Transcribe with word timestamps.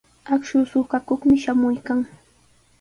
Akshu 0.35 0.57
suqakuqmi 0.71 1.35
shamuykan. 1.43 1.99